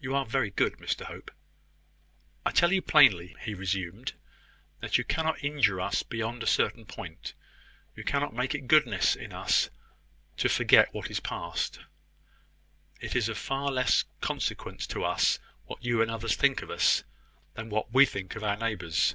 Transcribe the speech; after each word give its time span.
"You 0.00 0.14
are 0.16 0.24
very 0.24 0.48
good, 0.50 0.78
Mr 0.78 1.04
Hope." 1.04 1.30
"I 2.46 2.50
tell 2.50 2.72
you 2.72 2.80
plainly," 2.80 3.36
he 3.42 3.52
resumed, 3.52 4.14
"that 4.80 4.96
you 4.96 5.04
cannot 5.04 5.44
injure 5.44 5.82
us 5.82 6.02
beyond 6.02 6.42
a 6.42 6.46
certain 6.46 6.86
point. 6.86 7.34
You 7.94 8.04
cannot 8.04 8.32
make 8.32 8.54
it 8.54 8.66
goodness 8.68 9.14
in 9.14 9.34
us 9.34 9.68
to 10.38 10.48
forget 10.48 10.94
what 10.94 11.10
is 11.10 11.20
past. 11.20 11.80
It 13.02 13.14
is 13.14 13.28
of 13.28 13.36
far 13.36 13.70
less 13.70 14.04
consequence 14.22 14.86
to 14.86 15.04
us 15.04 15.38
what 15.66 15.84
you 15.84 16.00
and 16.00 16.10
others 16.10 16.36
think 16.36 16.62
of 16.62 16.70
us 16.70 17.04
than 17.52 17.68
what 17.68 17.92
we 17.92 18.06
think 18.06 18.36
of 18.36 18.42
our 18.44 18.56
neighbours. 18.56 19.14